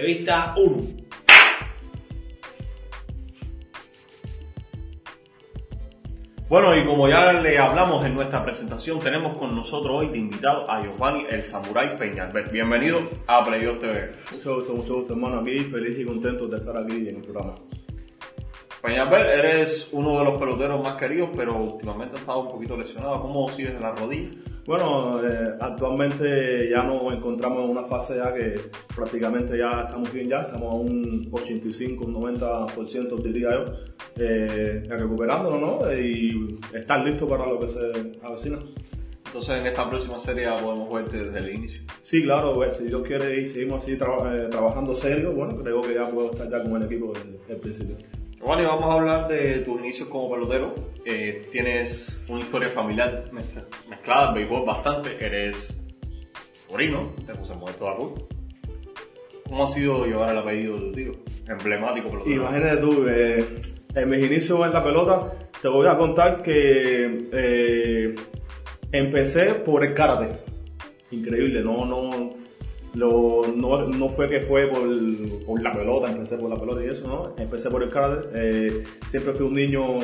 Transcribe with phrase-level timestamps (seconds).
[0.00, 0.76] Entrevista 1.
[6.48, 10.68] Bueno, y como ya le hablamos en nuestra presentación, tenemos con nosotros hoy de invitado
[10.70, 12.50] a Giovanni el Samurai Peñalver.
[12.50, 14.12] Bienvenido a Playoff TV.
[14.32, 15.40] Mucho gusto, mucho gusto, hermano.
[15.40, 17.56] Aquí feliz y contento de estar aquí en el programa.
[18.80, 23.20] Peñalver, eres uno de los peloteros más queridos, pero últimamente has estado un poquito lesionado.
[23.20, 24.30] ¿Cómo sigues de la rodilla?
[24.66, 28.60] Bueno, eh, actualmente ya nos encontramos en una fase ya que
[28.94, 33.64] prácticamente ya estamos bien ya, estamos a un 85, un 90% diría yo,
[34.16, 35.92] eh, recuperándonos, ¿no?
[35.92, 37.78] Y estar listo para lo que se
[38.22, 38.58] avecina.
[39.26, 41.82] Entonces en esta próxima serie podemos verte desde el inicio.
[42.02, 45.94] Sí, claro, pues, si Dios quiere y seguimos así eh, trabajando serio, bueno, creo que
[45.94, 47.96] ya puedo estar ya con el equipo desde el principio.
[48.40, 50.74] Giovanni, vamos a hablar de tus inicios como pelotero.
[51.04, 55.16] Eh, tienes una historia familiar mezcla- mezclada en béisbol bastante.
[55.24, 55.78] Eres
[56.68, 58.14] sobrino de José Modesto Arroyo.
[59.48, 61.12] ¿Cómo ha sido llevar el apellido de tu tío?
[61.48, 62.34] Emblemático pelotero.
[62.36, 63.60] Imagínate tú, eh,
[63.94, 68.14] en mis inicios en la pelota, te voy a contar que eh,
[68.92, 70.28] empecé por el karate.
[71.10, 72.30] Increíble, no, no,
[72.94, 74.80] lo- no, no fue que fue por,
[75.46, 77.34] por la pelota, empecé por la pelota y eso, ¿no?
[77.42, 78.28] Empecé por el karate.
[78.34, 79.98] eh, siempre fui un niño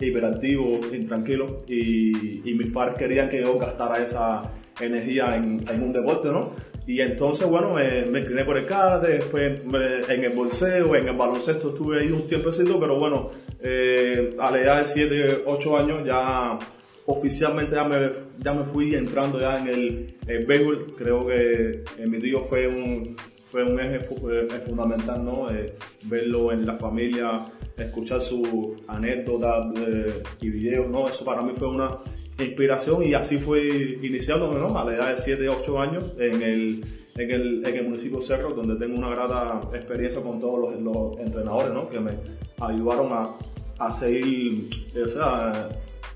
[0.00, 4.42] hiperactivo, intranquilo y, y mis padres querían que yo gastara esa
[4.80, 6.52] energía en, en un deporte, ¿no?
[6.86, 9.60] Y entonces, bueno, me, me incliné por el karate, después
[10.08, 13.28] en el bolseo, en el baloncesto estuve ahí un tiempecito, pero bueno,
[13.62, 16.58] eh, a la edad de 7, 8 años ya
[17.10, 20.94] oficialmente ya me, ya me fui entrando ya en el, el béisbol.
[20.96, 23.16] Creo que mi tío fue un,
[23.50, 25.50] fue un eje eh, fundamental, ¿no?
[25.50, 27.44] Eh, verlo en la familia,
[27.76, 28.46] escuchar sus
[28.86, 31.08] anécdotas eh, y videos, ¿no?
[31.08, 31.98] Eso para mí fue una
[32.38, 34.78] inspiración y así fue iniciándome, ¿no?
[34.78, 36.84] A la edad de 7, 8 años en el,
[37.16, 41.18] en el, en el municipio Cerro, donde tengo una grata experiencia con todos los, los
[41.18, 41.90] entrenadores, ¿no?
[41.90, 42.12] Que me
[42.60, 43.30] ayudaron a,
[43.80, 45.08] a seguir, o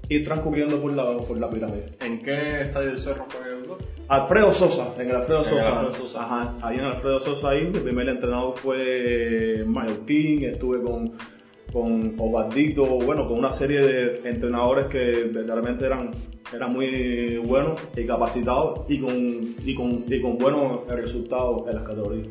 [0.09, 1.87] ir transcurriendo por la, por la pirámide.
[2.01, 3.79] ¿En qué estadio del cerro fue el gol?
[4.09, 5.81] Alfredo Sosa, en el Alfredo En el Sosa.
[5.81, 6.25] Alfredo Sosa.
[6.25, 11.13] Ajá, ahí en Alfredo Sosa, ahí mi primer entrenador fue Mallorquín, estuve con,
[11.73, 16.11] con Obaldito, bueno, con una serie de entrenadores que verdaderamente eran,
[16.55, 21.85] eran muy buenos y capacitados y con, y con, y con buenos resultados en las
[21.85, 22.29] categorías.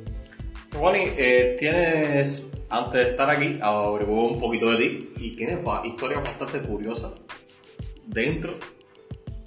[0.72, 6.24] Giovanni, eh, tienes, antes de estar aquí, averiguó un poquito de ti y tienes historias
[6.24, 7.12] bastante curiosas
[8.08, 8.58] dentro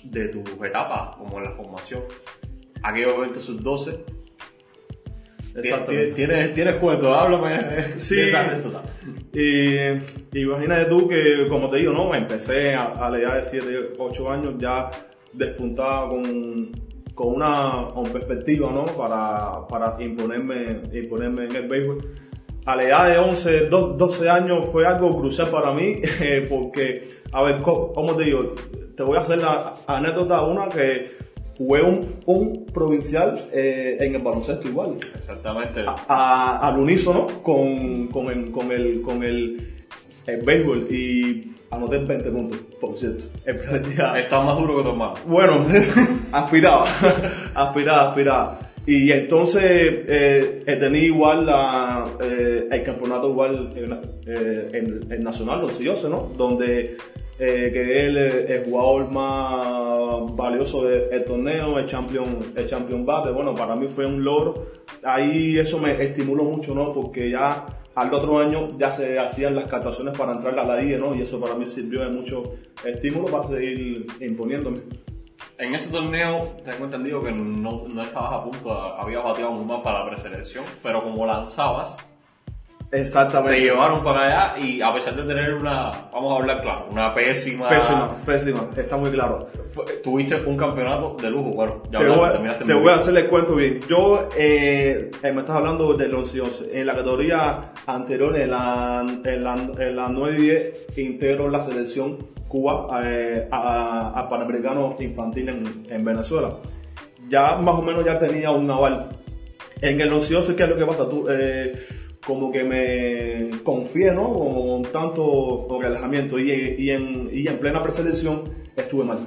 [0.04, 2.02] de tu etapa, como en la formación.
[2.82, 3.98] Aquellos eventos sub-12.
[5.56, 6.12] Exactamente.
[6.12, 8.30] ¿Tienes, tienes cuento, háblame Sí.
[8.34, 8.82] anécdota.
[9.32, 12.14] Y imagínate tú que, como te digo, ¿no?
[12.14, 14.90] Empecé a, a la edad de 7, 8 años ya
[15.32, 16.70] despuntaba con,
[17.14, 18.84] con una con perspectiva, ¿no?
[18.84, 21.98] Para, para imponerme, imponerme en el béisbol.
[22.66, 27.20] A la edad de 11, do- 12 años fue algo crucial para mí, eh, porque,
[27.32, 28.54] a ver, ¿cómo te digo?
[28.96, 31.16] Te voy a hacer la anécdota una que
[31.56, 35.84] jugué un, un provincial eh, en el baloncesto igual Exactamente.
[35.86, 39.74] a- al unísono con, con el, con el, con el,
[40.26, 43.24] el béisbol y anoté 20 puntos, por cierto.
[43.44, 44.12] El primer día.
[44.18, 45.14] Estás más duro que tu hermano.
[45.26, 45.66] Bueno,
[46.32, 46.86] aspiraba,
[47.54, 48.58] aspiraba, aspiraba.
[48.86, 56.08] Y entonces eh, tenía igual la, eh, el campeonato igual eh, en- Nacional, los Ciosos,
[56.08, 56.30] ¿no?
[56.36, 56.96] Donde
[57.38, 63.30] eh, que él es el jugador más valioso del torneo, el champion, el champion bate.
[63.30, 64.66] Bueno, para mí fue un logro.
[65.02, 66.92] Ahí eso me estimuló mucho, ¿no?
[66.92, 70.98] Porque ya al otro año ya se hacían las captaciones para entrar a la liga,
[70.98, 71.14] ¿no?
[71.14, 72.54] Y eso para mí sirvió de mucho
[72.84, 74.78] estímulo para seguir imponiéndome.
[75.58, 79.82] En ese torneo, tengo entendido que no, no estabas a punto, habías bateado muy mal
[79.82, 81.96] para la preselección, pero como lanzabas,
[82.96, 83.60] te Exactamente.
[83.60, 87.68] llevaron para allá y a pesar de tener una, vamos a hablar claro, una pésima...
[87.68, 89.46] Pésima, pésima, está muy claro.
[89.70, 92.94] fue- tuviste un campeonato de lujo, bueno, ya Te voy, a- terminaste te voy a
[92.94, 93.80] hacer el cuento bien.
[93.88, 96.80] Yo, eh, eh, me estás hablando del 11 11.
[96.80, 101.62] En la categoría anterior, en la, en la, en la 9 y 10, integro la
[101.64, 102.16] selección
[102.48, 106.50] Cuba eh, a, a Panamericano Infantil en, en Venezuela.
[107.28, 109.08] Ya más o menos ya tenía un naval.
[109.82, 111.08] En el 11 11, ¿qué es lo que pasa?
[111.08, 111.74] Tú, eh,
[112.26, 114.32] como que me confié, ¿no?
[114.32, 118.42] Con tanto relajamiento y, en, plena preselección
[118.74, 119.18] estuve mal.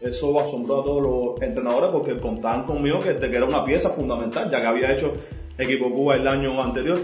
[0.00, 4.60] Eso asombró a todos los entrenadores porque contaban conmigo que, era una pieza fundamental, ya
[4.60, 5.14] que había hecho
[5.58, 6.98] equipo Cuba el año anterior.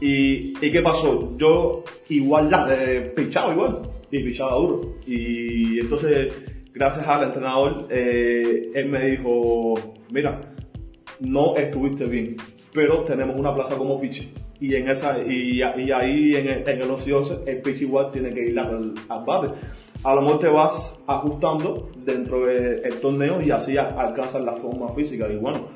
[0.00, 1.36] ¿Y, qué pasó?
[1.36, 4.96] Yo igual eh, pichaba igual y pichaba duro.
[5.06, 6.34] Y entonces,
[6.74, 9.74] gracias al entrenador, eh, él me dijo,
[10.10, 10.40] mira,
[11.20, 12.36] no estuviste bien.
[12.72, 14.28] Pero tenemos una plaza como pitch.
[14.60, 18.30] Y, en esa, y, y ahí en el, en el ocioso, el pitch igual tiene
[18.30, 19.48] que ir al, al bate.
[20.04, 25.28] A lo mejor te vas ajustando dentro del torneo y así alcanzas la forma física.
[25.28, 25.68] Y bueno,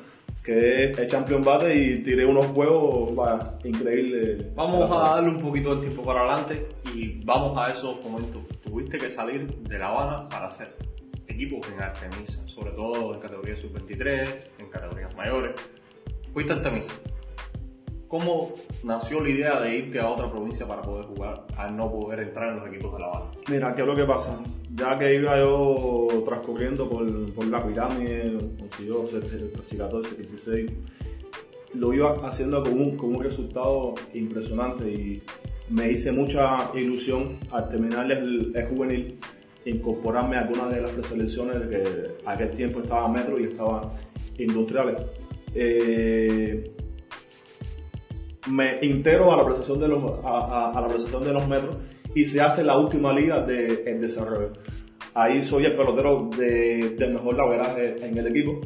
[0.47, 4.55] que es el champion bate y tiré unos juegos vaya, increíbles.
[4.55, 8.41] Vamos a darle un poquito de tiempo para adelante y vamos a esos momentos.
[8.63, 10.77] Tuviste que salir de La Habana para hacer
[11.27, 14.27] equipos en Artemisa, sobre todo en categorías sub-23,
[14.59, 15.51] en categorías mayores.
[16.33, 16.93] Fuiste a Artemisa.
[18.07, 18.53] ¿Cómo
[18.83, 22.53] nació la idea de irte a otra provincia para poder jugar al no poder entrar
[22.53, 23.31] en los equipos de La Habana?
[23.49, 24.39] Mira, ¿qué es lo que pasa?
[24.73, 30.71] Ya que iba yo transcurriendo por, por la pirámide, 11, 13, 14, 16,
[31.73, 35.21] lo iba haciendo con un, con un resultado impresionante y
[35.69, 39.19] me hice mucha ilusión al terminar el, el juvenil
[39.65, 41.83] incorporarme a algunas de las preselecciones que
[42.25, 43.93] aquel tiempo estaba Metro y estaba
[44.37, 45.01] Industriales.
[45.59, 46.71] Eh,
[48.47, 51.77] me integro a la presentación de los, a, a, la presentación de los metros
[52.13, 54.51] y se hace la última liga de el desarrollo.
[55.15, 58.61] Ahí soy el pelotero de, de mejor laveraje en el equipo.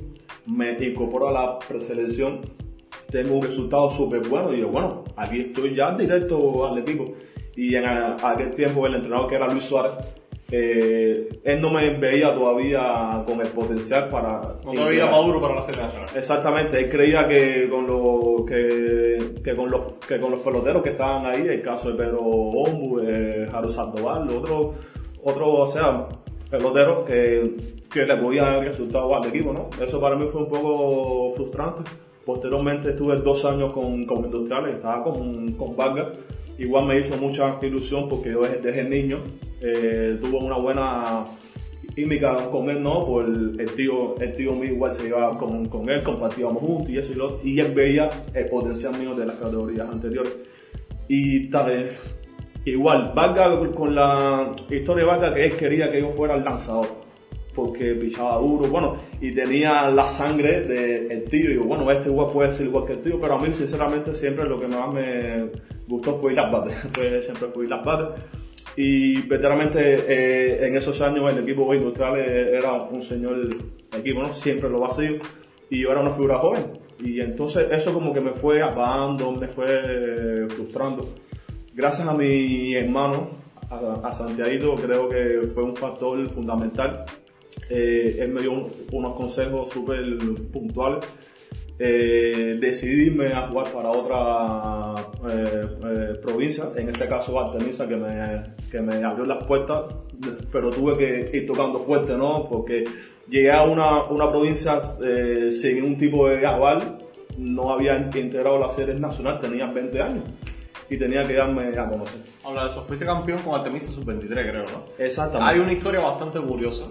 [0.48, 2.42] Me incorporo a la preselección.
[3.10, 7.14] Tengo un resultado súper bueno y digo, bueno, aquí estoy ya directo al equipo.
[7.56, 9.94] Y en aquel tiempo el entrenador que era Luis Suárez,
[10.52, 14.42] eh, él no me veía todavía con el potencial para...
[14.66, 16.04] No todavía maduro para la selección.
[16.14, 20.90] Exactamente, él creía que con, lo, que, que, con los, que con los peloteros que
[20.90, 24.76] estaban ahí, el caso de Pedro Bombu, eh, Jaro Sandoval, otros,
[25.24, 26.08] otro, o sea,
[26.50, 27.56] peloteros que,
[27.92, 29.70] que le podían haber resultado al equipo, ¿no?
[29.82, 31.90] Eso para mí fue un poco frustrante.
[32.26, 36.10] Posteriormente estuve dos años con, con Industriales, estaba con, con Vargas
[36.62, 39.18] Igual me hizo mucha ilusión porque yo desde, niño
[39.62, 41.26] eh, tuve una buena
[41.96, 43.04] química con él, ¿no?
[43.04, 47.00] Por el tío, el tío mío igual se iba con, con él, compartíamos juntos y
[47.00, 50.38] eso y lo y él veía el potencial mío de las categorías anteriores.
[51.08, 51.90] Y tal,
[52.64, 56.86] igual, Vargas con la historia de Vargas que él quería que yo fuera el lanzador
[57.54, 61.50] porque pichaba duro, bueno, y tenía la sangre del tío.
[61.50, 64.16] Y digo, bueno, este igual puede ser igual que el tío, pero a mí, sinceramente,
[64.16, 65.50] siempre lo que más me
[65.88, 66.78] gustó fue las bates.
[67.26, 68.24] siempre fui las bates.
[68.78, 73.50] Y verdaderamente eh, en esos años el equipo industrial era un señor
[73.98, 74.32] equipo, ¿no?
[74.32, 75.18] Siempre lo sido.
[75.70, 76.64] Y yo era una figura joven.
[77.00, 81.04] Y entonces eso como que me fue apagando, me fue frustrando.
[81.74, 83.30] Gracias a mi hermano,
[83.70, 87.06] a, a Santiago, creo que fue un factor fundamental
[87.74, 90.04] eh, él me dio unos consejos súper
[90.52, 91.06] puntuales.
[91.80, 98.82] Eh, decidirme a jugar para otra eh, provincia, en este caso Artemisa, que me, que
[98.82, 99.86] me abrió las puertas,
[100.52, 102.48] pero tuve que ir tocando fuerte, ¿no?
[102.48, 102.84] Porque
[103.28, 104.80] llegué a una, una provincia
[105.50, 106.84] sin un tipo de aval,
[107.40, 110.24] no había integrado la serie nacional, tenía 20 años
[110.88, 112.22] y tenía que darme a conocer.
[112.46, 114.84] Habla de eso, fuiste campeón con Artemisa sub-23, creo, ¿no?
[115.00, 115.52] Exactamente.
[115.52, 116.86] Hay una historia bastante curiosa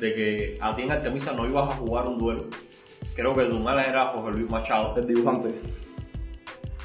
[0.00, 2.46] de que a ti en Artemisa no ibas a jugar un duelo.
[3.14, 4.96] Creo que tu mala era José Luis Machado.
[4.96, 5.54] El dibujante.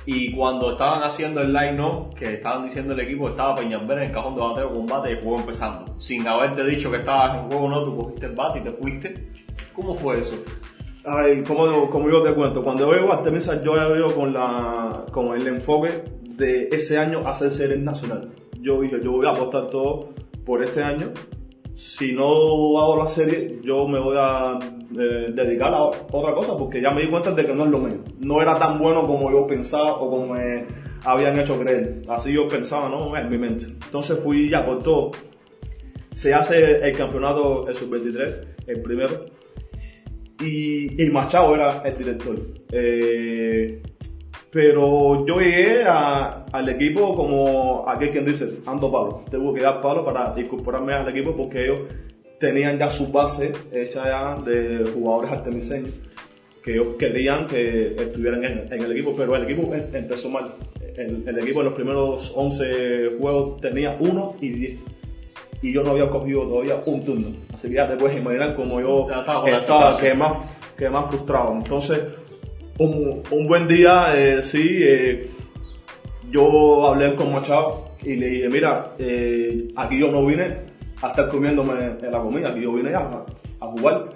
[0.06, 4.04] Y cuando estaban haciendo el line no que estaban diciendo el equipo estaba Peñamber en
[4.06, 5.96] el cajón de bateo con bate y el juego empezando.
[5.98, 9.30] Sin haberte dicho que estabas en juego no, tú cogiste el bate y te fuiste.
[9.74, 10.36] ¿Cómo fue eso?
[11.06, 15.48] Ay, como, como yo te cuento, cuando veo Artemisa yo veo con, la, con el
[15.48, 18.30] enfoque de ese año hacer series nacional.
[18.60, 20.14] Yo dije, yo voy a apostar todo
[20.46, 21.12] por este año
[21.88, 24.58] si no hago la serie, yo me voy a
[25.00, 27.78] eh, dedicar a otra cosa porque ya me di cuenta de que no es lo
[27.78, 28.04] mío.
[28.20, 30.66] No era tan bueno como yo pensaba o como me
[31.04, 32.02] habían hecho creer.
[32.10, 33.16] Así yo pensaba, ¿no?
[33.16, 33.66] En mi mente.
[33.66, 35.12] Entonces fui ya por.
[36.12, 39.26] Se hace el campeonato el sub-23, el primero.
[40.40, 42.36] Y, y Machado era el director.
[42.72, 43.82] Eh,
[44.56, 49.26] pero yo llegué al equipo como aquel quien dice, ando palo.
[49.30, 51.80] Tengo que dar palo para incorporarme al equipo porque ellos
[52.40, 56.00] tenían ya su base hecha ya de jugadores artemiseños
[56.64, 60.54] que ellos querían que estuvieran en, el equipo, pero el equipo em, empezó mal.
[60.96, 64.80] El, equipo en los primeros 11 juegos tenía 1 y 10.
[65.64, 67.28] Y yo no había cogido todavía un turno.
[67.54, 70.32] Así que ya te puedes imaginar como yo estaba, que más,
[70.78, 71.52] que más frustrado.
[71.52, 72.00] Entonces,
[72.78, 75.30] un, un buen día, eh, sí, eh,
[76.30, 80.58] yo hablé con Machado y le dije, mira, eh, aquí yo no vine
[81.02, 83.26] a estar comiéndome la comida, aquí yo vine a,
[83.62, 84.10] a jugar.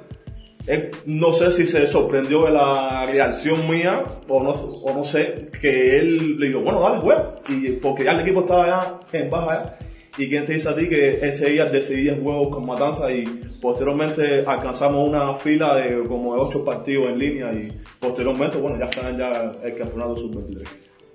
[1.05, 5.97] no sé si se sorprendió de la reacción mía o no, o no sé, que
[5.97, 7.35] él le dijo, bueno, dale, juega.
[7.47, 8.67] Y porque ya el equipo estaba
[9.11, 9.77] ya en baja
[10.19, 13.23] ¿Y quién te dice a ti que ese día decidí 10 juegos con Matanza y
[13.61, 17.71] posteriormente alcanzamos una fila de como de 8 partidos en línea y
[18.01, 19.31] posteriormente, bueno, ya saben ya
[19.63, 20.67] el campeonato sub-23?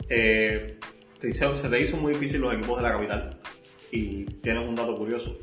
[0.09, 0.79] Eh,
[1.21, 3.39] se te hizo muy difícil los equipos de la capital
[3.93, 5.39] y tienes un dato curioso.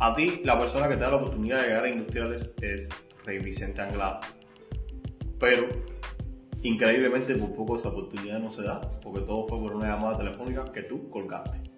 [0.00, 2.88] A ti, la persona que te da la oportunidad de llegar a industriales es
[3.26, 4.20] Rey Vicente Anglada.
[5.38, 5.68] Pero,
[6.62, 10.64] increíblemente, por poco esa oportunidad no se da, porque todo fue por una llamada telefónica
[10.72, 11.71] que tú colgaste.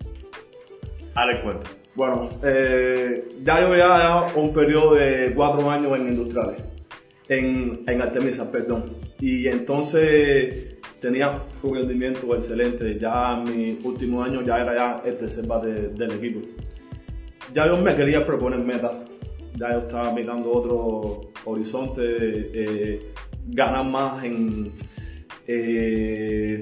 [1.14, 1.70] Dale cuenta.
[1.94, 6.66] Bueno, eh, ya yo ya un periodo de cuatro años en industriales,
[7.28, 8.96] en, en Artemisa, perdón.
[9.20, 12.98] Y entonces tenía un rendimiento excelente.
[12.98, 16.40] Ya en mi último año ya era ya el tercer bate del equipo.
[17.54, 18.92] Ya yo me quería proponer metas.
[19.56, 23.12] Ya yo estaba mirando otro horizonte, eh,
[23.46, 24.72] ganar más en,
[25.46, 26.60] eh,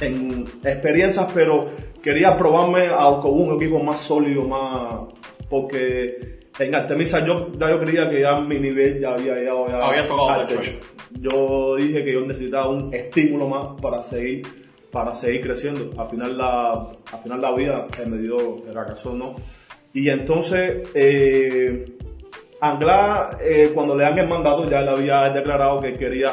[0.00, 1.70] en experiencias, pero
[2.02, 5.04] quería probarme a- con un equipo más sólido, más
[5.48, 9.76] porque en Artemisa yo, ya yo creía que ya mi nivel ya había llegado ya
[9.86, 10.72] Había tocado techo.
[11.20, 14.42] Yo dije que yo necesitaba un estímulo más para seguir
[14.90, 15.90] para seguir creciendo.
[16.00, 19.34] Al final la, al final la vida me dio la razón, ¿no?
[19.92, 21.84] Y entonces eh,
[22.60, 26.32] Angla, eh, cuando le dan el mandato, ya le había declarado que quería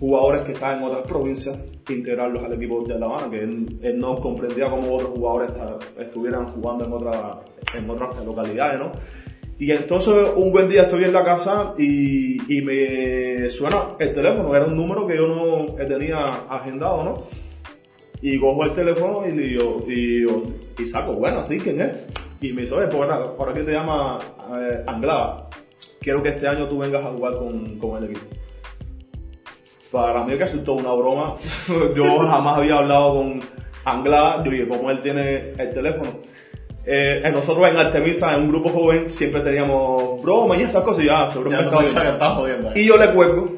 [0.00, 1.56] jugadores que estaban en otras provincias,
[1.88, 5.52] integrarlos al equipo de La Habana, que él, no comprendía cómo otros jugadores
[5.98, 7.40] estuvieran jugando en, otra-
[7.76, 8.92] en otras localidades, ¿no?
[9.58, 14.64] Y entonces un buen día estoy en la casa y, me suena el teléfono, era
[14.66, 17.22] un número que yo no tenía agendado, ¿no?
[18.20, 22.06] Y cojo el teléfono y digo, y, saco, bueno, sí, ¿quién es?
[22.40, 24.18] Y me dice, por, acá- por aquí te llama
[24.58, 25.48] eh, Anglada.
[26.00, 28.26] Quiero que este año tú vengas a jugar con el equipo.
[29.94, 31.36] Para mí que resultó una broma.
[31.94, 33.40] Yo jamás había hablado con
[33.84, 34.42] Anglada.
[34.42, 36.10] Yo dije, como él tiene el teléfono.
[36.84, 41.04] Eh, nosotros en Artemisa, en un grupo joven, siempre teníamos bromas y esas cosas.
[41.04, 42.72] Y seguro Ya está.
[42.74, 43.56] Y yo le cuelgo.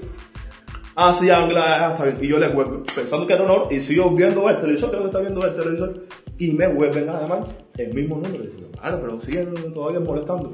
[0.95, 2.19] Ah, sí, Angla, ah, está bien.
[2.21, 5.07] Y yo le cuelgo, pensando que era honor, y sigo viendo el televisor, creo que
[5.09, 6.05] está viendo el televisor,
[6.39, 7.45] y me vuelven a llamar
[7.79, 8.45] el mismo número.
[8.45, 10.53] Y digo, claro, pero siguen todavía molestando.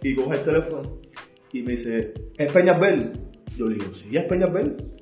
[0.00, 0.82] Y coge el teléfono
[1.52, 3.12] y me dice, ¿es Peñasbel?
[3.56, 4.93] Yo le digo, sí, es Peñasbel.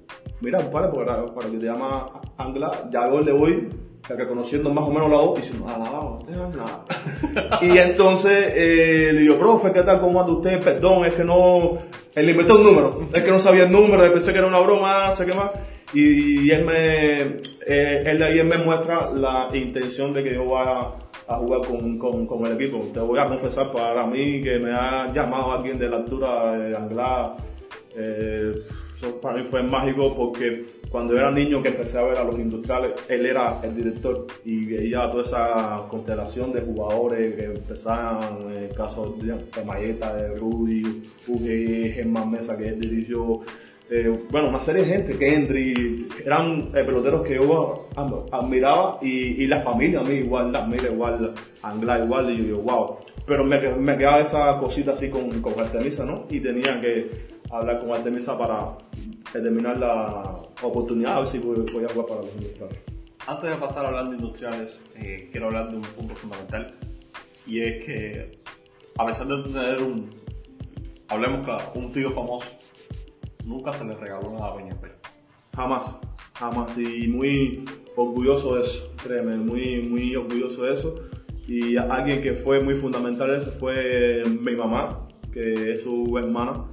[0.43, 3.69] Mira, para, para, para que te llama Angla, ya yo le voy
[4.09, 7.59] reconociendo más o menos la voz y ah, no, usted es Angla.
[7.63, 10.01] y entonces eh, le digo, profe, ¿qué tal?
[10.01, 10.61] ¿Cómo anda usted?
[10.61, 11.79] Perdón, es que no.
[12.13, 13.07] Él le inventó un número.
[13.13, 15.53] Es que no sabía el número, pensé que era una broma, sé qué más.
[15.95, 17.23] Y, él me.
[17.65, 20.95] eh, él ahí me muestra la intención de que yo vaya
[21.29, 22.81] a jugar con, con, con el equipo.
[22.93, 26.77] Te voy a confesar para mí que me ha llamado alguien de la altura de
[26.77, 27.37] Angla.
[27.97, 28.53] Eh,
[29.21, 32.93] para mí fue mágico porque cuando era niño que empecé a ver a los industriales,
[33.09, 38.75] él era el director y veía toda esa constelación de jugadores que empezaban, en el
[38.75, 43.41] caso de, Mayeta, de Rudy, Uge, Germán Mesa que él dirigió,
[43.91, 47.89] eh, bueno, una serie de gente, Kendry, eran eh, peloteros que yo
[48.31, 52.45] admiraba y, y la familia a mí igual, la admira igual, Angla igual, y yo
[52.45, 52.97] digo, wow.
[53.27, 56.27] Pero me, me quedaba esa cosita así con, con Artemisa, ¿no?
[56.29, 58.77] Y tenía que hablar con Artemisa para
[59.33, 62.79] determinar la oportunidad, a ver si voy, voy a jugar para los industriales.
[63.27, 66.75] Antes de pasar a hablar de industriales, eh, quiero hablar de un punto fundamental
[67.47, 68.39] y es que
[68.99, 70.11] a pesar de tener un,
[71.09, 72.49] hablemos claro, un tío famoso,
[73.45, 74.93] nunca se le regaló nada a Peñasbel.
[75.55, 75.97] Jamás,
[76.35, 76.77] jamás.
[76.79, 77.65] Y muy
[77.97, 80.95] orgulloso de eso, créeme, muy, muy orgulloso de eso.
[81.47, 86.65] Y alguien que fue muy fundamental en eso fue mi mamá, que es su hermana.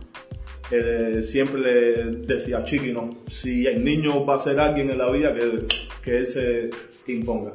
[0.71, 5.09] Eh, siempre le decía, Chiqui, no, si el niño va a ser alguien en la
[5.11, 5.65] vida, que,
[6.03, 6.69] que él se
[7.07, 7.51] imponga.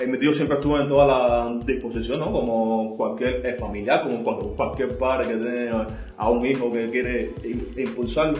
[0.00, 2.32] Eh, mi tío siempre estuvo en toda la disposición, ¿no?
[2.32, 5.70] Como cualquier eh, familiar, como cual- cualquier padre que tiene
[6.16, 8.38] a, un hijo que quiere im- impulsarlo.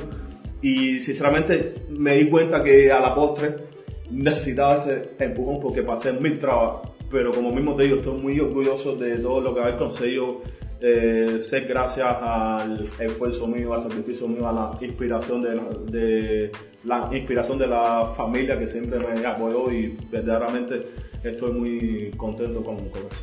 [0.63, 3.55] Y sinceramente me di cuenta que a la postre
[4.11, 6.89] necesitaba ese empujón porque pasé mil trabas.
[7.11, 10.41] Pero como mismo te digo, estoy muy orgulloso de todo lo que habéis conseguido.
[10.85, 16.51] Eh, ser gracias al esfuerzo mío, al sacrificio mío, a la inspiración de la, de
[16.83, 20.85] la inspiración de la familia que siempre me apoyó y verdaderamente
[21.23, 23.23] estoy muy contento con, con eso.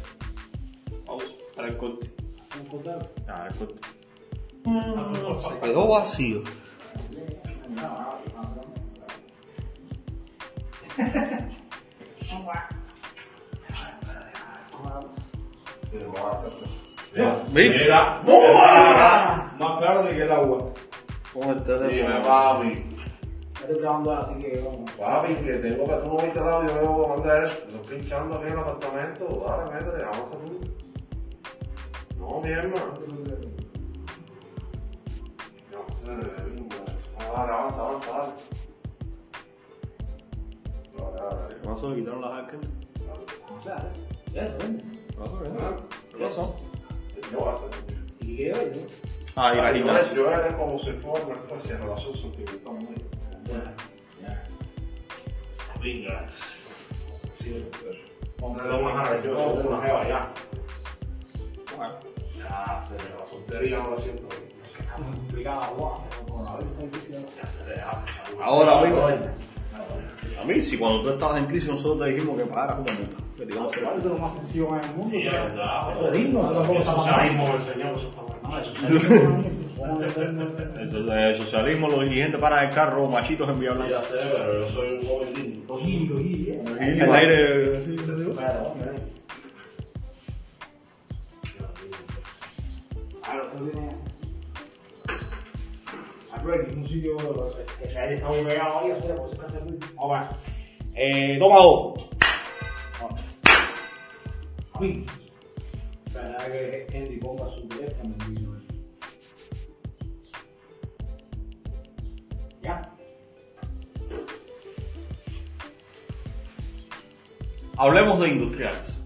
[1.06, 2.10] Vamos para el corte.
[3.28, 3.82] Ah, el corte.
[5.44, 6.42] Se quedó vacío.
[17.14, 17.90] ¿Viste?
[17.90, 20.72] Más claro que el agua.
[21.34, 22.86] Con el Dime, papi.
[23.62, 24.92] estoy grabando ahora, así que vamos.
[24.92, 27.54] Papi, que tengo que tú no viste el audio, veo mandar eso.
[27.68, 29.46] Estoy pinchando aquí en el apartamento.
[29.48, 30.60] Dale, métele, avanza tú.
[32.20, 32.94] No, mi hermano.
[35.72, 36.68] No sé, bingo.
[37.36, 38.34] Dale, avanza, avanza, dale.
[41.50, 41.90] ¿Qué pasó?
[41.90, 42.60] ¿Le quitaron las arcas?
[43.64, 44.58] Claro.
[46.12, 46.56] ¿Qué pasó?
[47.22, 47.70] ¿Qué voy a hacer?
[48.20, 48.82] ¿Y qué hoy, no?
[49.36, 52.96] Ah, ir al Yo yo era como se forma, pues se relación sentimental muy.
[55.82, 56.28] Venga.
[57.42, 57.98] Sí, pues.
[58.42, 60.34] Hombre, lo más yo soy una jeva ya.
[62.38, 64.28] Ya, se me la soltería no la siento.
[64.78, 67.26] Está muy complicado, guau, con la está difícil.
[68.42, 69.08] Ahora, amigo.
[70.42, 73.18] A mí, si cuando tú estabas en crisis, nosotros te dijimos que pagaras una multa.
[73.38, 73.80] Que te íbamos a hacer.
[73.84, 75.10] Claro, esto es lo más sencillo en el mundo.
[75.12, 75.92] Sí, es pero- verdad.
[75.92, 77.06] Eso es digno, eso tampoco está mal.
[77.06, 78.64] socialismo señor, eso está mal.
[80.80, 81.00] El
[81.90, 85.34] los dirigentes paran el carro, machitos en Vía Ya sé, pero yo soy un joven.
[86.80, 88.32] El aire, sí, sí, sí.
[88.36, 88.74] Claro.
[96.40, 97.18] Aquí un sitio
[97.82, 99.60] que se haya estado muy pegado ahí, así, por eso es que hace.
[99.96, 100.30] Vamos a ver.
[100.96, 102.10] Eh, toma dos.
[103.02, 103.22] Vamos.
[104.74, 105.06] A mí.
[106.06, 108.56] Espera que Andy ponga su teléfono en el vídeo.
[112.62, 112.82] ¿Ya?
[117.78, 119.06] Hablemos de industriales.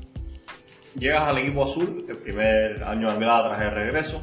[0.96, 4.22] Llegas al equipo azul, el primer año de Anglada tras el regreso.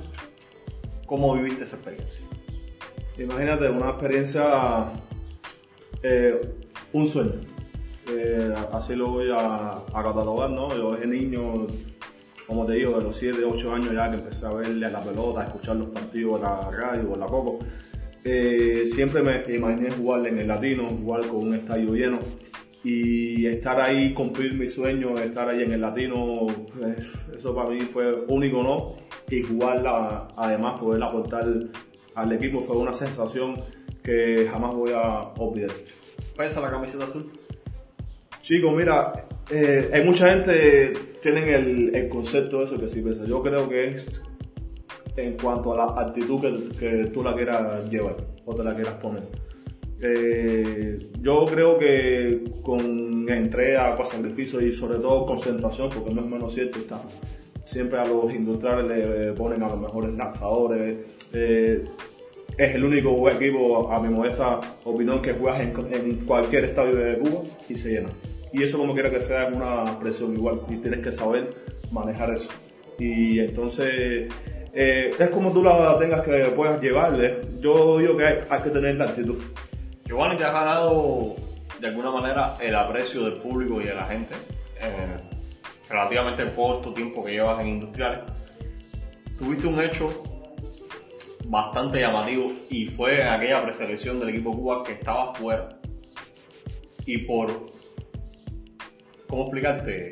[1.06, 2.24] ¿Cómo viviste esa experiencia?
[3.20, 4.92] Imagínate una experiencia,
[6.02, 6.40] eh,
[6.94, 7.34] un sueño.
[8.08, 10.74] Eh, así lo voy a, catalogar, ¿no?
[10.74, 11.66] Yo ese niño,
[12.46, 15.00] como te digo, de los 7, 8 años ya que empecé a verle a la
[15.00, 17.58] pelota, a escuchar los partidos en la radio en la Coco,
[18.24, 22.20] eh, siempre me imaginé jugar en el Latino, jugar con un estadio lleno
[22.82, 27.80] y estar ahí, cumplir mi sueño, estar ahí en el Latino, pues, eso para mí
[27.80, 28.96] fue único, ¿no?
[29.28, 31.44] Y jugarla, además, poder aportar
[32.14, 33.56] al equipo fue una sensación
[34.02, 35.70] que jamás voy a olvidar.
[36.36, 37.30] ¿Pesa la camiseta azul?
[38.42, 40.92] Chicos, mira, eh, hay mucha gente
[41.22, 43.24] tienen el, el concepto de eso que sí pesa.
[43.24, 44.22] Yo creo que es
[45.16, 48.94] en cuanto a la actitud que, que tú la quieras llevar o te la quieras
[48.94, 49.24] poner.
[50.02, 56.26] Eh, yo creo que con entrega, con sacrificio y sobre todo concentración, porque no es
[56.26, 57.02] menos cierto, está,
[57.66, 60.98] siempre a los industriales le ponen a los mejores lanzadores.
[61.32, 61.84] Eh,
[62.56, 67.42] es el único equipo, a mi modesta opinión, que juegas en, cualquier estadio de Cuba
[67.68, 68.10] y se llena.
[68.52, 71.50] Y eso como quiera que sea es una presión igual y tienes que saber
[71.90, 72.48] manejar eso.
[72.98, 74.28] Y entonces
[74.74, 77.40] eh, es como tú la tengas que puedas llevarle.
[77.60, 79.38] Yo digo que hay, hay que tener la actitud.
[80.04, 81.36] Giovanni, te has ganado
[81.80, 84.34] de alguna manera el aprecio del público y de la gente
[84.80, 85.20] en el
[85.88, 88.20] relativamente corto tiempo que llevas en Industriales.
[89.38, 90.29] Tuviste un hecho
[91.50, 95.68] bastante llamativo y fue aquella preselección del equipo Cuba que estaba fuera
[97.04, 97.66] y por,
[99.28, 100.10] ¿cómo explicarte?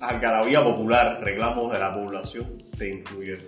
[0.00, 3.44] Algarabía popular, reclamos de la población, te incluyeron.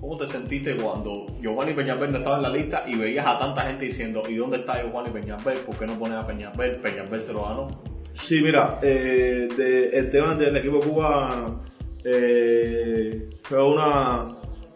[0.00, 3.84] ¿Cómo te sentiste cuando Giovanni Peñalver estaba en la lista y veías a tanta gente
[3.84, 5.58] diciendo ¿y dónde está Giovanni Peñalver?
[5.58, 6.80] ¿Por qué no pones a Peñalver?
[6.82, 7.68] Peñalver se lo ganó.
[8.14, 11.60] Sí, mira, eh, de- el tema del equipo Cuba
[12.04, 14.22] eh, fue una.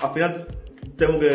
[0.00, 0.46] Al final,
[0.96, 1.26] tengo que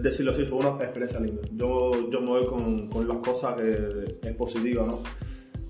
[0.00, 1.42] decirlo así, fue una experiencia linda.
[1.52, 5.02] Yo, yo me voy con, con las cosas que es positiva, ¿no?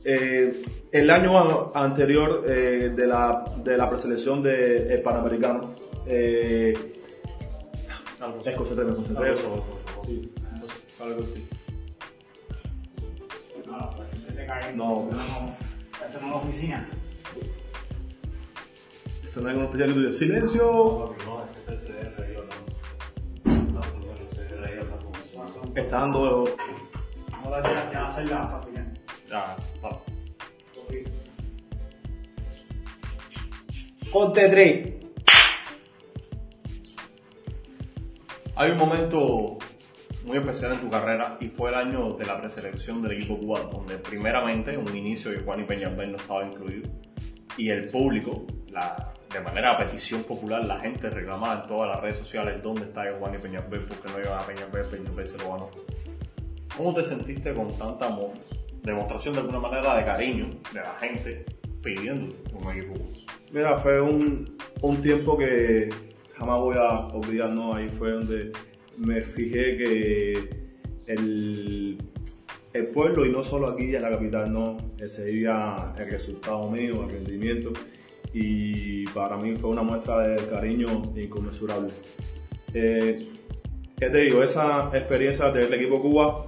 [0.04, 0.60] Eh,
[0.92, 5.74] el año a- anterior eh, de, la, de la preselección del Panamericano,
[6.06, 6.74] eh,
[8.44, 9.34] es concentré, me concentré.
[10.06, 10.30] Sí.
[11.02, 11.46] Algo así.
[13.66, 14.74] No, no, pues se cae.
[14.76, 15.08] No.
[15.10, 15.56] no.
[16.06, 16.88] Esto no es una oficina.
[19.32, 21.14] Se me da un especial y tú dices, ¡Silencio!
[25.74, 26.44] Está dando
[27.50, 28.92] la que hacerla hasta el final.
[29.28, 30.00] Ya, va.
[34.12, 34.94] Ponte 3.
[38.56, 39.58] Hay un momento
[40.24, 43.68] muy especial en tu carrera y fue el año de la preselección del equipo cubano,
[43.70, 46.88] donde primeramente un inicio de Juan y Peñalver no estaba incluido
[47.56, 52.00] y el público, la, de manera a petición popular, la gente reclamaba en todas las
[52.00, 55.70] redes sociales dónde está y Peñalver, porque no iban a Peñalver, Peñalver se lo ganó.
[56.76, 58.32] ¿Cómo te sentiste con tanta mo-
[58.82, 61.44] demostración de alguna manera de cariño de la gente
[61.82, 62.94] pidiendo un equipo?
[63.52, 65.88] Mira, fue un, un tiempo que
[66.36, 67.74] jamás voy a olvidar, ¿no?
[67.74, 68.52] Ahí fue donde
[68.98, 70.32] me fijé que
[71.06, 71.98] el,
[72.72, 77.04] el pueblo y no solo aquí en la capital, no, ese veía el resultado mío,
[77.04, 77.72] el rendimiento
[78.34, 81.88] y para mí fue una muestra de cariño inconmensurable.
[82.74, 83.28] Eh,
[83.96, 84.42] ¿Qué te digo?
[84.42, 86.44] Esa experiencia del equipo Cuba,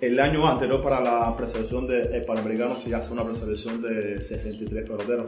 [0.00, 5.26] el año anterior para la preselección del Panamericano se hace una preselección de 63 peloteros.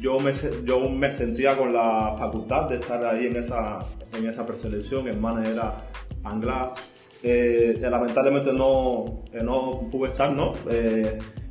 [0.00, 0.30] Yo me,
[0.64, 3.80] yo me sentía con la facultad de estar ahí en esa,
[4.16, 5.60] en esa preselección, en manager
[6.24, 6.72] Angla.
[7.22, 10.54] Eh, eh, lamentablemente no, eh, no pude estar, ¿no?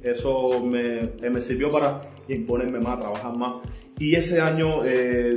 [0.03, 3.53] Eso me, me sirvió para imponerme más, trabajar más.
[3.97, 4.79] Y ese año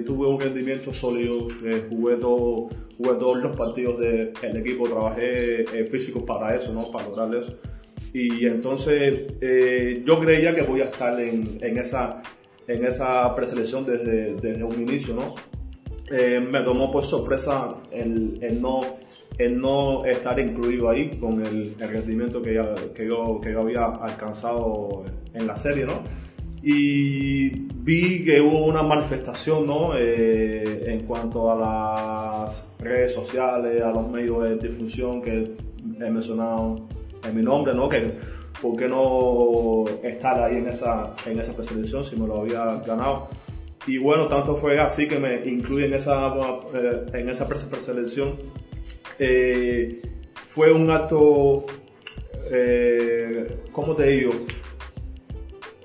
[0.06, 1.48] tuve un rendimiento sólido,
[1.90, 6.90] jugué, todo, jugué todos los partidos del equipo, trabajé físico para eso, ¿no?
[6.90, 7.58] Para lograr eso.
[8.14, 9.34] Y entonces
[10.04, 12.22] yo creía que voy a estar en, en esa,
[12.66, 15.34] en esa preselección desde, desde un inicio, ¿no?
[16.10, 18.80] Me tomó por sorpresa el, el no,
[19.38, 23.60] el no estar incluido ahí con el, el rendimiento que, ya- que, yo, que yo
[23.62, 26.02] había alcanzado en la serie, ¿no?
[26.62, 29.96] Y vi que hubo una manifestación, ¿no?
[29.98, 31.56] Eh, en cuanto a
[32.46, 35.50] las redes sociales, a los medios de difusión que
[36.00, 36.76] he mencionado
[37.28, 37.88] en mi nombre, ¿no?
[37.88, 38.10] Que
[38.62, 43.28] por qué no estar ahí en esa, en esa preselección si me lo había ganado.
[43.86, 48.36] Y bueno, tanto fue así que me incluyen en esa, eh, en esa pre- preselección.
[49.18, 50.02] Eh,
[50.34, 51.66] fue un acto,
[52.50, 54.32] eh, ¿cómo te digo?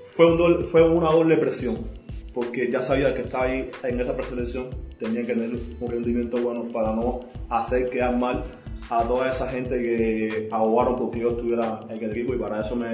[0.04, 1.88] Fue, un fue una doble presión,
[2.34, 6.68] porque ya sabía que estaba ahí en esa preselección, tenía que tener un rendimiento bueno
[6.72, 8.44] para no hacer quedar mal
[8.90, 12.74] a toda esa gente que ahogaron porque yo estuviera en el equipo y para eso
[12.76, 12.90] me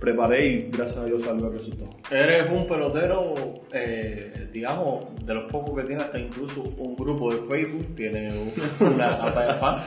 [0.00, 1.90] preparé y gracias a Dios salió el resultado.
[2.10, 3.34] Eres un pelotero,
[3.72, 8.52] eh, digamos, de los pocos que tiene hasta incluso un grupo de Facebook, tiene un-
[8.94, 9.16] una
[9.60, 9.80] fan.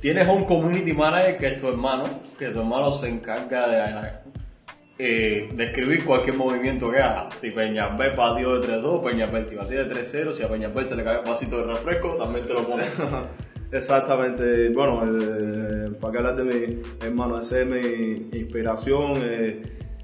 [0.00, 2.04] Tienes un community manager que es tu hermano,
[2.38, 4.10] que tu hermano se encarga de,
[4.98, 7.28] eh, de escribir cualquier movimiento que haga.
[7.30, 11.04] Si Peñalver batió de 3-2, Peñalver si batió de 3-0, si a Peñalver se le
[11.04, 12.84] cae un vasito de refresco, también te lo pone.
[13.72, 19.62] Exactamente, bueno, eh, para que hablar de mi hermano, ese es mi inspiración, eh,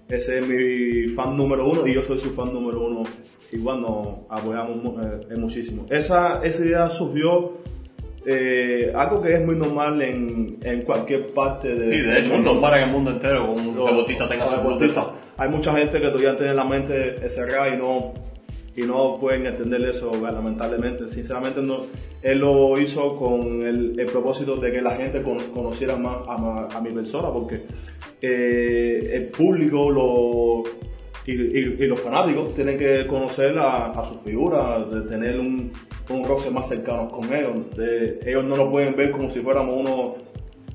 [0.09, 3.03] ese es mi fan número uno y yo soy su fan número uno.
[3.53, 4.97] Igual nos apoyamos
[5.31, 5.87] eh, muchísimo.
[5.91, 7.59] Esa, esa idea surgió
[8.27, 12.41] eh, algo que es muy normal en, en cualquier parte de, Sí, de hecho, es
[12.41, 15.05] normal en el mundo entero un pelotista tenga su club de deportistas.
[15.07, 15.15] fan.
[15.39, 18.13] Hay mucha gente que todavía tiene la mente cerrada y no,
[18.75, 20.35] y no pueden entender eso, ¿verdad?
[20.35, 21.09] lamentablemente.
[21.13, 21.79] Sinceramente, no,
[22.23, 26.91] él lo hizo con el, propósito de que la gente cono- conociera más a, mi
[26.91, 27.61] persona, porque
[28.21, 30.63] eh, el público lo,
[31.27, 35.71] y, los fanáticos tienen que conocer a, a su figura, de tener un,
[36.09, 37.77] un roce más cercano con ellos.
[37.77, 40.13] De- ellos no lo pueden ver como si fuéramos unos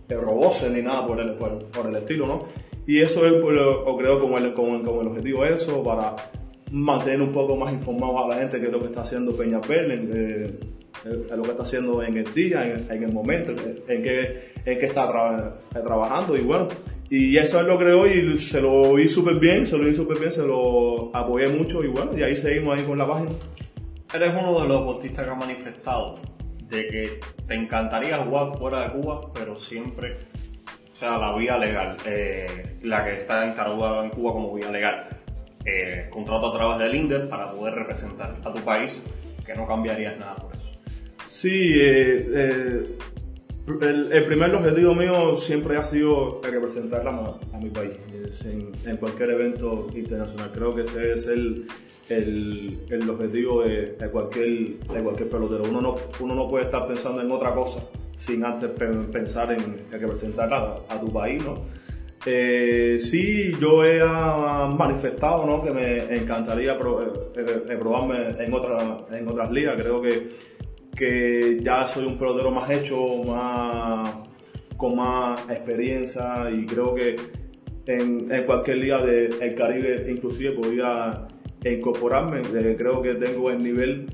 [0.08, 2.44] de robots ni nada por el, estilo, ¿no?
[2.86, 6.16] Y eso es, lo, creo como el, como, como el objetivo de eso, para
[6.72, 9.62] mantener un poco más informado a la gente que es lo que está haciendo Peña
[9.62, 10.60] Perlen, eh,
[11.06, 14.80] eh, lo que está haciendo en el día, en, en el momento, en, que, en
[14.80, 16.68] que está tra- eh, trabajando y bueno.
[17.10, 20.20] Y eso es lo creo y se lo vi súper bien, se lo vi súper
[20.20, 23.32] bien, se lo apoyé mucho y bueno, y ahí seguimos ahí con la página.
[24.14, 26.16] Eres uno de los deportistas que ha manifestado
[26.70, 30.18] de que te encantaría jugar fuera de Cuba, pero siempre,
[30.92, 35.08] o sea, la vía legal, eh, la que está encargada en Cuba como vía legal.
[35.70, 39.04] Eh, contrato a través del INDER para poder representar a tu país,
[39.46, 40.80] que no cambiarías nada por eso.
[41.30, 42.84] Sí, eh, eh,
[43.82, 47.12] el, el primer objetivo mío siempre ha sido representar a,
[47.54, 47.98] a mi país
[48.46, 50.52] en, en cualquier evento internacional.
[50.54, 51.68] Creo que ese es el,
[52.08, 55.64] el, el objetivo de, de cualquier, de cualquier pelotero.
[55.70, 57.82] Uno no, uno no puede estar pensando en otra cosa
[58.20, 59.60] sin antes pe- pensar en,
[59.92, 61.56] en representar a, a tu país, ¿no?
[62.26, 65.64] Eh, sí, yo he ah, manifestado ¿no?
[65.64, 66.76] que me encantaría eh,
[67.36, 69.76] eh, probarme en, otra, en otras ligas.
[69.80, 70.30] Creo que,
[70.96, 74.18] que ya soy un pelotero más hecho, más,
[74.76, 77.16] con más experiencia y creo que
[77.86, 81.28] en, cualquier liga del Caribe inclusive podría
[81.64, 82.42] incorporarme.
[82.42, 84.08] Eh, creo que tengo el nivel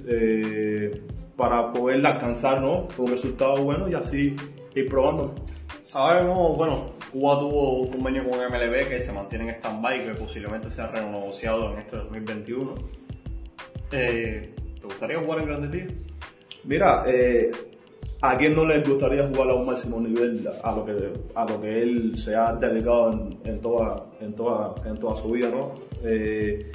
[1.36, 2.88] para poder alcanzar ¿no?
[2.98, 4.36] un resultado bueno y así
[4.76, 5.34] ir probándome.
[5.84, 10.72] Sabemos, bueno, Cuba tuvo un convenio con MLB que se mantiene en stand-by, que posiblemente
[10.72, 12.76] sea renegociado en este 2021.
[13.92, 15.94] Eh, ¿Te gustaría jugar en Grandes Ligas?
[16.64, 17.52] Mira, eh,
[18.22, 21.62] ¿a quién no le gustaría jugar a un máximo nivel a lo que, a lo
[21.62, 25.74] que él se ha dedicado en, toda, en, toda, en toda su vida, ¿no?
[26.06, 26.72] Eh,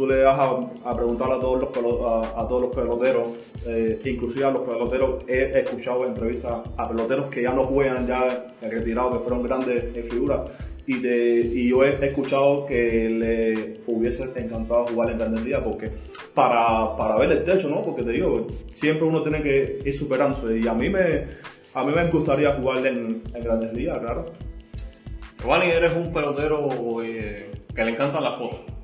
[0.00, 1.68] tú le vas a, a preguntar a todos los,
[2.34, 3.28] a, todos los peloteros,
[3.66, 8.50] eh, inclusive a los peloteros, he escuchado entrevistas a peloteros que ya no juegan, ya
[8.62, 10.40] retirados, que fueron grandes figuras,
[10.86, 15.90] y, de, y yo he escuchado que le hubiese encantado jugar en Grandes Ligas, porque
[16.32, 17.82] para, para ver el techo, ¿no?
[17.82, 21.26] Porque te digo, siempre uno tiene que ir superándose, y a mí me,
[21.74, 24.24] a mí me gustaría jugar en, en Grandes Ligas, claro.
[25.42, 28.79] Giovanni, eres un pelotero eh, que le encantan las fotos.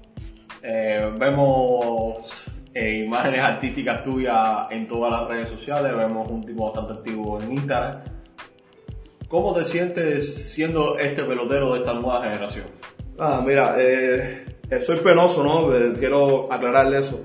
[0.69, 6.95] Eh, vemos eh, imágenes artísticas tuyas en todas las redes sociales, vemos un tipo bastante
[6.95, 8.01] activo en Instagram.
[9.29, 12.67] ¿Cómo te sientes siendo este pelotero de esta nueva generación?
[13.17, 14.45] Ah, mira, eh,
[14.85, 15.71] soy penoso, ¿no?
[16.01, 17.21] Quiero aclararle eso.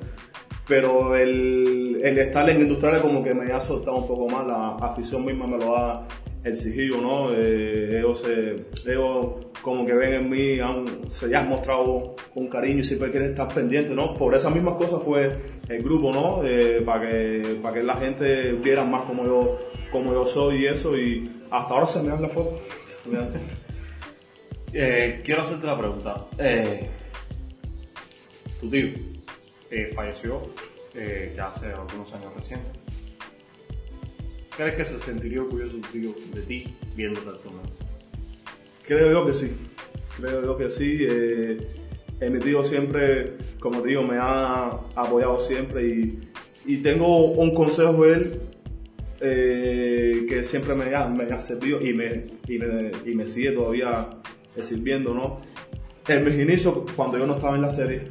[0.67, 4.75] Pero el, el estar en industriales como que me ha soltado un poco más, la
[4.75, 6.05] afición misma me lo ha
[6.43, 7.31] exigido, ¿no?
[7.33, 12.79] Eh, ellos, se- ellos como que ven en mí, han, se han mostrado un cariño
[12.79, 14.13] y siempre quieren estar pendientes, ¿no?
[14.15, 15.37] Por esas mismas cosas fue
[15.69, 16.43] el grupo, ¿no?
[16.43, 19.59] Eh, para, que, para que la gente viera más como yo,
[19.91, 22.59] como yo soy y eso, y hasta ahora se me dan la foto.
[24.73, 26.27] Eh, quiero hacerte una pregunta.
[26.37, 26.87] Eh,
[28.61, 28.87] tu tío
[29.69, 30.41] eh, falleció
[30.93, 32.71] eh, ya hace algunos años recientes.
[34.61, 37.71] ¿Crees que se sentiría orgulloso tío de ti viéndote actualmente?
[38.85, 39.51] Creo yo que sí,
[40.17, 40.97] creo yo que sí.
[40.99, 46.19] Eh, mi tío siempre, como digo, me ha apoyado siempre y,
[46.67, 48.41] y tengo un consejo de él
[49.21, 53.53] eh, que siempre me ha, me ha servido y me, y me, y me sigue
[53.53, 54.11] todavía
[54.61, 55.41] sirviendo, ¿no?
[56.07, 58.03] En mis inicios, cuando yo no estaba en la serie,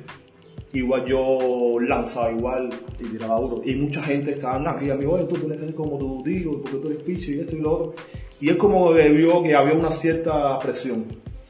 [0.72, 3.62] igual yo lanzaba igual y tiraba duro.
[3.64, 6.62] Y mucha gente estaba arriba, me dijo, oye, tú tienes que ser como tu tío,
[6.62, 7.94] porque tú eres picho y esto y lo otro.
[8.40, 11.04] Y él como que vio que había una cierta presión.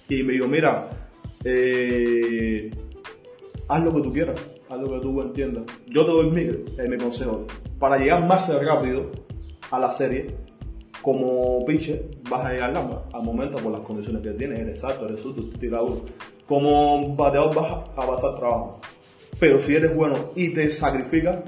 [0.08, 0.90] Y me dijo, mira,
[1.44, 2.70] eh,
[3.68, 5.64] haz lo que tú quieras, haz lo que tú entiendas.
[5.86, 7.46] Yo te doy mi, eh, mi consejo.
[7.78, 9.10] Para llegar más rápido
[9.70, 10.34] a la serie,
[11.02, 15.06] como pitcher, vas a llegar al al momento por las condiciones que tienes, eres alto,
[15.06, 15.24] eres
[15.58, 16.04] tiras duro.
[16.46, 18.80] Como bateador vas a pasar trabajo.
[19.40, 21.40] Pero si eres bueno y te sacrificas,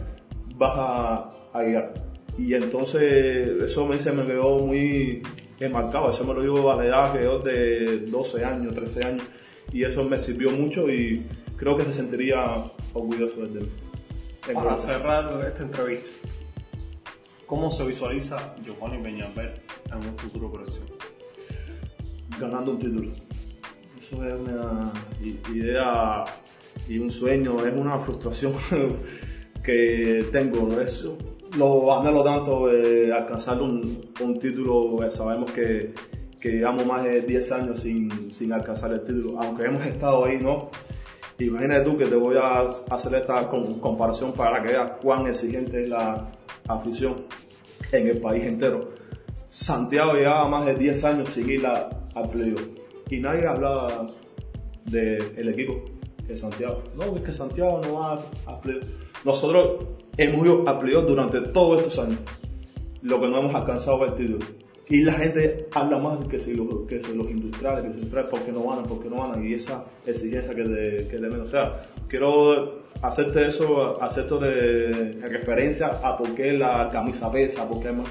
[0.56, 1.92] vas a, a llegar.
[2.38, 5.22] Y entonces eso me, se me quedó muy
[5.60, 6.10] enmarcado.
[6.10, 9.22] Eso me lo digo a la edad que yo de 12 años, 13 años.
[9.72, 11.24] Y eso me sirvió mucho y
[11.56, 13.68] creo que se sentiría orgulloso de él.
[14.54, 16.10] Para cerrar esta entrevista,
[17.46, 20.86] ¿cómo se visualiza Giovanni Peñalver en un futuro próximo?
[22.42, 23.12] ganando un título.
[24.00, 26.24] Eso es una idea
[26.88, 28.54] y un sueño, es una frustración
[29.62, 30.80] que tengo.
[30.80, 31.16] Eso,
[32.10, 34.00] lo tanto eh, alcanzar un,
[34.40, 35.92] título, eh, sabemos que,
[36.40, 40.38] que llevamos más de 10 años sin, sin alcanzar el título, aunque hemos estado ahí,
[40.38, 40.70] ¿no?
[41.38, 45.82] Imagínate tú que te voy a hacer esta com- comparación para que veas cuán exigente
[45.82, 46.30] es la
[46.68, 47.16] afición
[47.90, 48.90] en el país entero.
[49.50, 52.62] Santiago llevaba más de 10 años sin ir al playoff
[53.10, 54.08] y nadie hablaba
[54.84, 55.84] del equipo
[56.36, 56.82] Santiago.
[56.96, 58.84] No, es que Santiago no va al playoff.
[59.24, 62.18] Nosotros hemos ido al playoff durante todos estos años,
[63.02, 64.38] lo que no hemos alcanzado el título.
[64.88, 68.26] Y la gente habla más que si los, que si los industriales, que si los
[68.26, 68.82] ¿por qué no van?
[68.82, 69.42] ¿Por qué no van?
[69.42, 71.48] Y esa exigencia que de, que de menos.
[71.48, 77.66] O sea, quiero hacerte eso, hacerte de, de referencia a por qué la camisa pesa,
[77.66, 78.08] por qué más.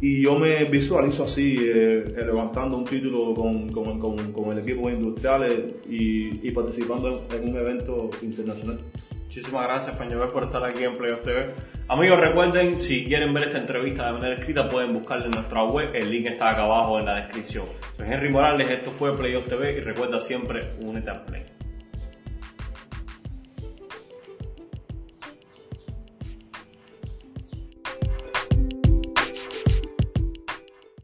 [0.00, 4.94] Y yo me visualizo así, eh, eh, levantando un título con, con, el equipo de
[4.94, 5.52] industriales
[5.88, 8.78] y, y participando en, en un evento internacional.
[9.24, 11.54] Muchísimas gracias, Peñalver, por estar aquí en Playoff TV.
[11.86, 15.90] Amigos, recuerden, si quieren ver esta entrevista de manera escrita, pueden buscarla en nuestra web.
[15.94, 17.66] El link está acá abajo en la descripción.
[17.96, 21.59] Soy Henry Morales, esto fue Playoff TV y recuerda siempre, únete al play.